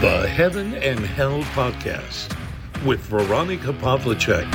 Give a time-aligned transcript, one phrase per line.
[0.00, 2.34] The Heaven and Hell Podcast
[2.86, 4.46] with Veronica Pavlicek.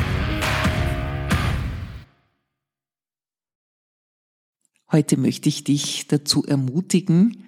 [4.91, 7.43] Heute möchte ich dich dazu ermutigen,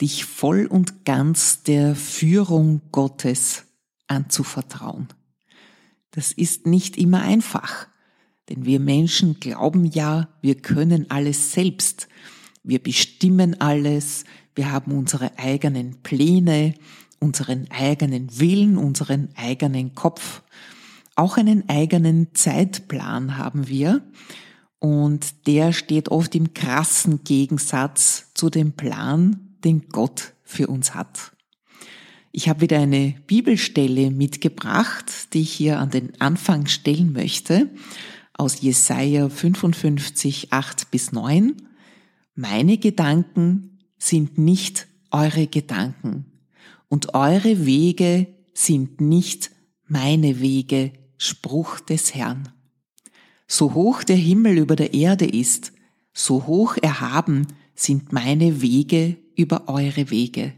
[0.00, 3.66] dich voll und ganz der Führung Gottes
[4.08, 5.06] anzuvertrauen.
[6.10, 7.86] Das ist nicht immer einfach,
[8.48, 12.08] denn wir Menschen glauben ja, wir können alles selbst.
[12.64, 14.24] Wir bestimmen alles,
[14.56, 16.74] wir haben unsere eigenen Pläne,
[17.20, 20.42] unseren eigenen Willen, unseren eigenen Kopf.
[21.14, 24.02] Auch einen eigenen Zeitplan haben wir
[24.78, 31.32] und der steht oft im krassen Gegensatz zu dem Plan, den Gott für uns hat.
[32.32, 37.70] Ich habe wieder eine Bibelstelle mitgebracht, die ich hier an den Anfang stellen möchte,
[38.34, 41.54] aus Jesaja 55, 8 bis 9.
[42.34, 46.35] Meine Gedanken sind nicht eure Gedanken
[46.88, 49.50] und eure Wege sind nicht
[49.86, 52.48] meine Wege, Spruch des Herrn.
[53.46, 55.72] So hoch der Himmel über der Erde ist,
[56.12, 60.54] so hoch erhaben sind meine Wege über eure Wege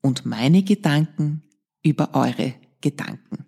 [0.00, 1.42] und meine Gedanken
[1.82, 3.44] über eure Gedanken.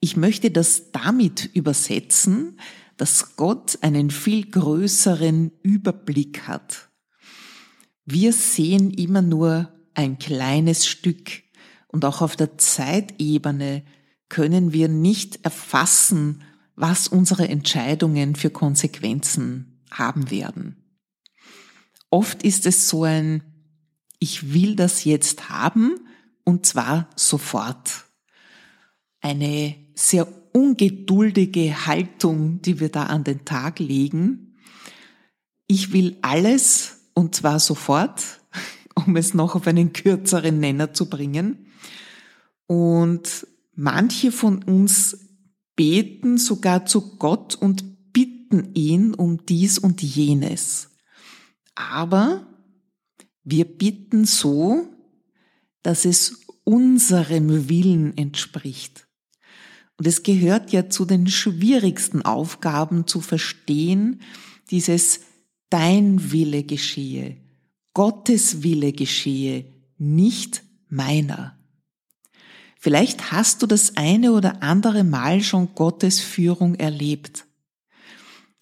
[0.00, 2.60] Ich möchte das damit übersetzen,
[2.96, 6.90] dass Gott einen viel größeren Überblick hat.
[8.04, 11.42] Wir sehen immer nur ein kleines Stück
[11.88, 13.84] und auch auf der Zeitebene
[14.28, 16.42] können wir nicht erfassen,
[16.76, 20.76] was unsere Entscheidungen für Konsequenzen haben werden.
[22.10, 23.42] Oft ist es so ein,
[24.18, 26.00] ich will das jetzt haben
[26.44, 28.04] und zwar sofort.
[29.20, 34.56] Eine sehr ungeduldige Haltung, die wir da an den Tag legen.
[35.66, 38.22] Ich will alles und zwar sofort,
[38.94, 41.66] um es noch auf einen kürzeren Nenner zu bringen.
[42.66, 45.18] Und manche von uns
[45.76, 50.90] beten sogar zu Gott und bitten ihn um dies und jenes.
[51.74, 52.46] Aber
[53.42, 54.88] wir bitten so,
[55.82, 59.06] dass es unserem Willen entspricht.
[59.98, 64.22] Und es gehört ja zu den schwierigsten Aufgaben zu verstehen,
[64.70, 65.20] dieses
[65.70, 67.36] Dein Wille geschehe,
[67.94, 69.66] Gottes Wille geschehe,
[69.98, 71.56] nicht meiner.
[72.78, 77.46] Vielleicht hast du das eine oder andere Mal schon Gottes Führung erlebt.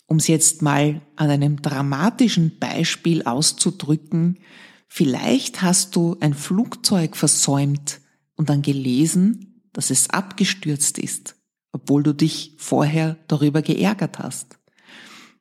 [0.07, 4.39] Um es jetzt mal an einem dramatischen Beispiel auszudrücken,
[4.87, 8.03] vielleicht hast du ein Flugzeug versäumt
[8.37, 11.37] und dann gelesen, dass es abgestürzt ist,
[11.73, 14.59] obwohl du dich vorher darüber geärgert hast.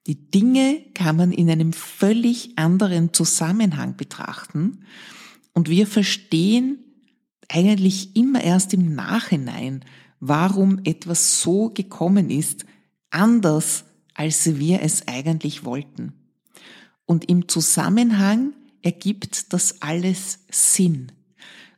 [0.08, 4.86] Die Dinge kann man in einem völlig anderen Zusammenhang betrachten
[5.54, 6.80] und wir verstehen
[7.48, 9.86] eigentlich immer erst im Nachhinein,
[10.20, 12.66] warum etwas so gekommen ist,
[13.10, 16.14] anders als wir es eigentlich wollten.
[17.06, 21.12] Und im Zusammenhang ergibt das alles Sinn.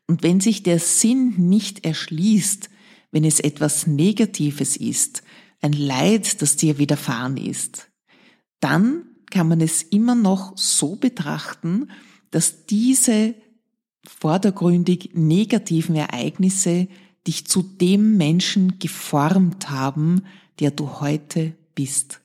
[0.08, 2.70] Und wenn sich der Sinn nicht erschließt,
[3.12, 5.24] wenn es etwas Negatives ist,
[5.62, 7.90] ein Leid, das dir widerfahren ist,
[8.64, 11.90] dann kann man es immer noch so betrachten,
[12.32, 13.36] dass diese
[14.08, 16.88] vordergründig negativen Ereignisse
[17.28, 20.24] dich zu dem Menschen geformt haben,
[20.60, 22.22] der du heute bist.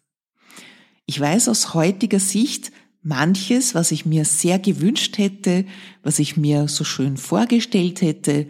[1.06, 2.72] Ich weiß aus heutiger Sicht,
[3.02, 5.64] manches, was ich mir sehr gewünscht hätte,
[6.02, 8.48] was ich mir so schön vorgestellt hätte,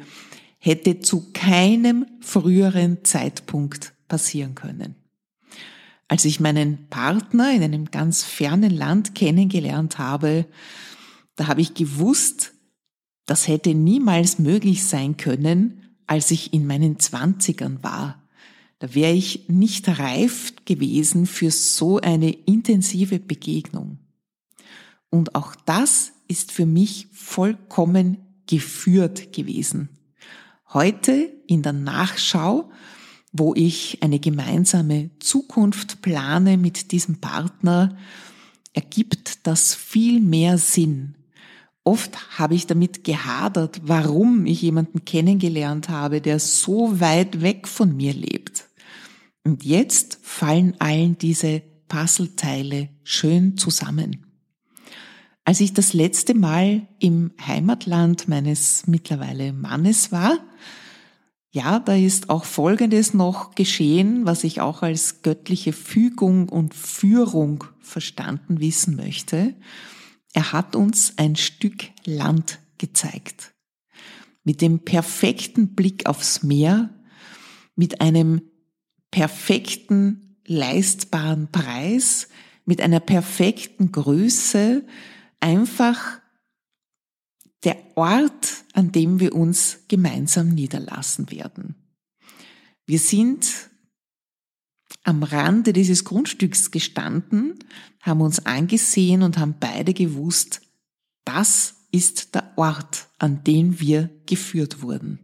[0.59, 4.98] hätte zu keinem früheren Zeitpunkt passieren können.
[6.09, 10.47] Als ich meinen Partner in einem ganz fernen Land kennengelernt habe,
[11.37, 12.55] da habe ich gewusst,
[13.27, 18.23] das hätte niemals möglich sein können, als ich in meinen Zwanzigern war.
[18.79, 23.99] Da wäre ich nicht reif gewesen für so eine intensive Begegnung.
[25.11, 29.91] Und auch das ist für mich vollkommen geführt gewesen.
[30.73, 31.13] Heute
[31.47, 32.71] in der Nachschau,
[33.33, 37.97] wo ich eine gemeinsame Zukunft plane mit diesem Partner,
[38.73, 41.15] ergibt das viel mehr Sinn,
[41.89, 47.97] Oft habe ich damit gehadert, warum ich jemanden kennengelernt habe, der so weit weg von
[47.97, 48.69] mir lebt.
[49.43, 54.27] Und jetzt fallen allen diese Puzzleteile schön zusammen.
[55.47, 60.41] Als ich das letzte Mal im Heimatland meines mittlerweile Mannes war,
[61.51, 67.65] ja, da ist auch Folgendes noch geschehen, was ich auch als göttliche Fügung und Führung
[67.81, 69.55] verstanden wissen möchte.
[70.35, 73.55] Er hat uns ein Stück Land gezeigt.
[74.45, 76.89] mit dem perfekten Blick aufs Meer,
[77.77, 78.41] mit einem
[79.11, 82.29] perfekten leistbaren Preis,
[82.65, 84.87] mit einer perfekten Größe,
[85.41, 86.21] einfach
[87.65, 91.75] der Ort, an dem wir uns gemeinsam niederlassen werden.
[92.87, 93.71] Wir sind
[95.05, 97.59] am Rande dieses Grundstücks gestanden,
[98.01, 100.63] haben uns angesehen und haben beide gewusst,
[101.25, 105.19] das ist der Ort, an den wir geführt wurden.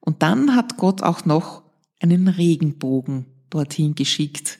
[0.00, 1.62] Und dann hat Gott auch noch
[2.00, 4.58] einen Regenbogen dorthin geschickt.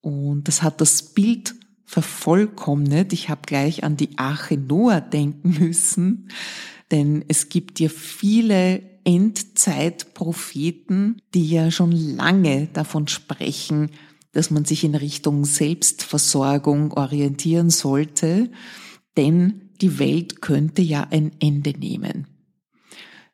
[0.00, 1.54] Und das hat das Bild
[1.84, 3.12] vervollkommnet.
[3.12, 6.28] Ich habe gleich an die Arche Noah denken müssen,
[6.90, 13.90] denn es gibt ja viele Endzeitpropheten, die ja schon lange davon sprechen,
[14.32, 18.50] dass man sich in Richtung Selbstversorgung orientieren sollte,
[19.16, 22.26] denn die Welt könnte ja ein Ende nehmen.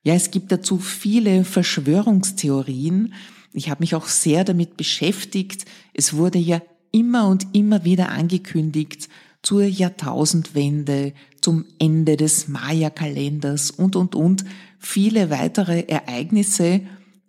[0.03, 3.15] Ja, es gibt dazu viele Verschwörungstheorien.
[3.53, 5.67] Ich habe mich auch sehr damit beschäftigt.
[5.93, 6.63] Es wurde ja
[6.93, 9.09] immer und immer wieder angekündigt
[9.43, 14.45] zur Jahrtausendwende, zum Ende des Maya-Kalenders und, und, und.
[14.79, 16.83] Viele weitere Ereignisse.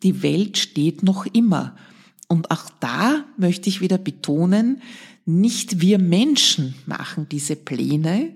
[0.03, 1.75] Die Welt steht noch immer.
[2.27, 4.81] Und auch da möchte ich wieder betonen,
[5.25, 8.35] nicht wir Menschen machen diese Pläne,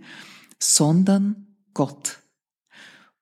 [0.60, 2.20] sondern Gott.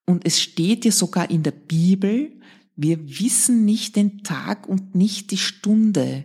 [0.06, 2.32] Und es steht ja sogar in der Bibel,
[2.76, 6.24] wir wissen nicht den Tag und nicht die Stunde.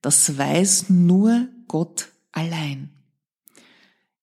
[0.00, 2.90] Das weiß nur Gott allein.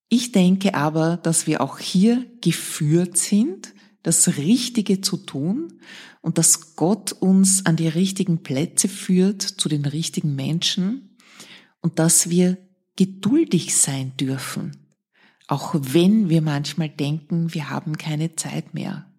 [0.09, 3.73] Ich denke aber, dass wir auch hier geführt sind,
[4.03, 5.79] das Richtige zu tun
[6.21, 11.17] und dass Gott uns an die richtigen Plätze führt, zu den richtigen Menschen
[11.81, 12.57] und dass wir
[12.95, 14.85] geduldig sein dürfen
[15.47, 19.11] auch wenn wir manchmal denken, wir haben keine Zeit mehr.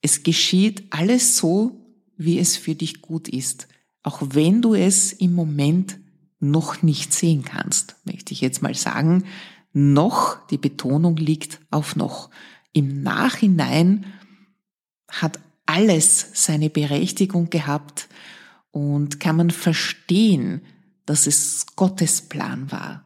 [0.00, 3.68] Es geschieht alles so, wie es für dich gut ist,
[4.02, 5.98] auch wenn du es im Moment
[6.40, 9.24] noch nicht sehen kannst, möchte ich jetzt mal sagen.
[9.72, 12.30] Noch, die Betonung liegt auf noch.
[12.72, 14.06] Im Nachhinein
[15.08, 18.08] hat alles seine Berechtigung gehabt
[18.70, 20.62] und kann man verstehen,
[21.06, 23.04] dass es Gottes Plan war.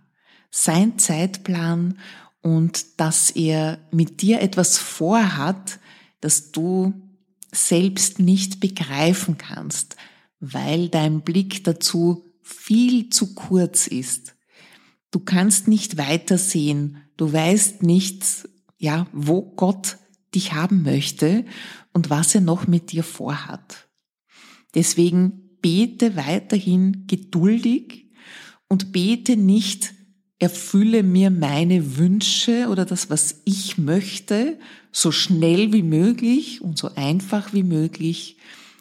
[0.50, 1.98] Sein Zeitplan
[2.40, 5.78] und dass er mit dir etwas vorhat,
[6.20, 6.94] das du
[7.52, 9.96] selbst nicht begreifen kannst,
[10.52, 14.36] weil dein Blick dazu viel zu kurz ist.
[15.10, 18.48] Du kannst nicht weitersehen, du weißt nicht,
[18.78, 19.98] ja, wo Gott
[20.34, 21.44] dich haben möchte
[21.92, 23.88] und was er noch mit dir vorhat.
[24.74, 28.12] Deswegen bete weiterhin geduldig
[28.68, 29.94] und bete nicht
[30.38, 34.58] erfülle mir meine Wünsche oder das, was ich möchte,
[34.92, 38.36] so schnell wie möglich und so einfach wie möglich,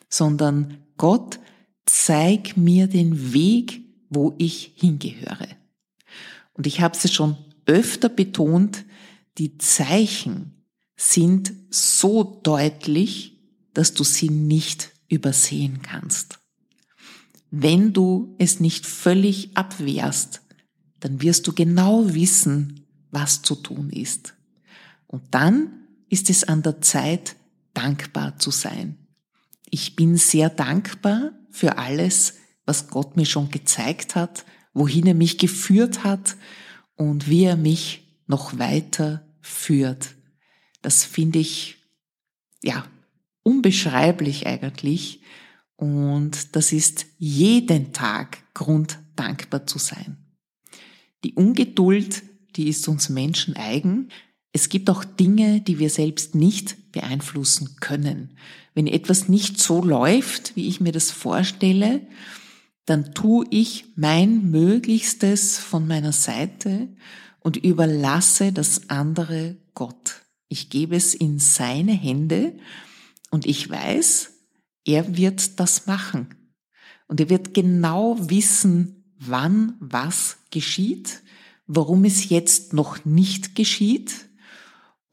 [0.10, 1.40] sondern Gott,
[1.86, 5.48] zeig mir den Weg, wo ich hingehöre.
[6.54, 8.86] Und ich habe es schon öfter betont,
[9.38, 10.54] die Zeichen
[10.96, 13.38] sind so deutlich,
[13.74, 16.40] dass du sie nicht übersehen kannst.
[17.52, 20.42] Wenn du es nicht völlig abwehrst,
[21.00, 24.34] dann wirst du genau wissen, was zu tun ist.
[25.08, 25.72] Und dann
[26.10, 27.36] ist es an der Zeit,
[27.74, 28.98] dankbar zu sein.
[29.70, 35.38] Ich bin sehr dankbar für alles, was Gott mir schon gezeigt hat, wohin er mich
[35.38, 36.36] geführt hat
[36.96, 40.16] und wie er mich noch weiter führt.
[40.82, 41.78] Das finde ich,
[42.64, 42.86] ja,
[43.44, 45.22] unbeschreiblich eigentlich.
[45.76, 50.18] Und das ist jeden Tag Grund, dankbar zu sein.
[51.24, 52.24] Die Ungeduld,
[52.56, 54.10] die ist uns Menschen eigen.
[54.56, 58.38] Es gibt auch Dinge, die wir selbst nicht beeinflussen können.
[58.74, 62.08] Wenn etwas nicht so läuft, wie ich mir das vorstelle,
[62.86, 66.88] dann tue ich mein Möglichstes von meiner Seite
[67.42, 70.22] und überlasse das andere Gott.
[70.48, 72.56] Ich gebe es in seine Hände
[73.32, 74.32] und ich weiß,
[74.86, 76.30] er wird das machen.
[77.10, 81.24] Und er wird genau wissen, wann was geschieht,
[81.68, 84.30] warum es jetzt noch nicht geschieht.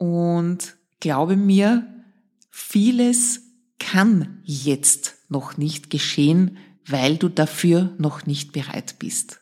[0.03, 1.87] Und glaube mir,
[2.51, 3.39] vieles
[3.79, 9.39] kann jetzt noch nicht geschehen, weil du dafür noch nicht bereit bist.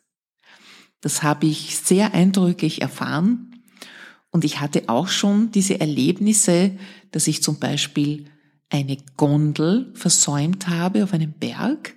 [1.02, 3.64] Das habe ich sehr eindrücklich erfahren.
[4.30, 6.78] Und ich hatte auch schon diese Erlebnisse,
[7.10, 8.26] dass ich zum Beispiel
[8.70, 11.96] eine Gondel versäumt habe auf einem Berg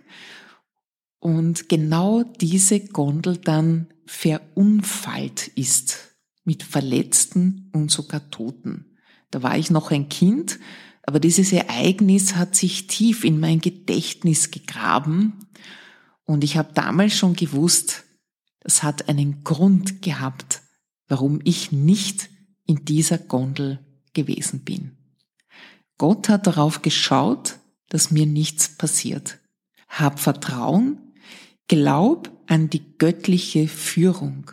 [1.20, 6.13] und genau diese Gondel dann verunfallt ist
[6.44, 8.96] mit Verletzten und sogar Toten.
[9.30, 10.58] Da war ich noch ein Kind,
[11.06, 15.46] Aber dieses Ereignis hat sich tief in mein Gedächtnis gegraben
[16.24, 18.04] und ich habe damals schon gewusst,
[18.60, 20.62] das hat einen Grund gehabt,
[21.06, 22.30] warum ich nicht
[22.66, 23.84] in dieser Gondel
[24.14, 24.96] gewesen bin.
[25.98, 27.58] Gott hat darauf geschaut,
[27.90, 29.38] dass mir nichts passiert.
[29.88, 30.98] Hab Vertrauen,
[31.68, 34.50] glaub an die göttliche Führung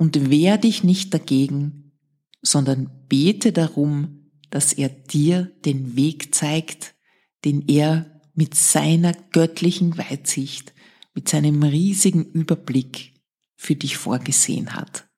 [0.00, 1.92] und wehr dich nicht dagegen,
[2.40, 6.94] sondern bete darum, dass er dir den Weg zeigt,
[7.44, 10.72] den er mit seiner göttlichen Weitsicht,
[11.12, 13.12] mit seinem riesigen Überblick
[13.56, 15.09] für dich vorgesehen hat.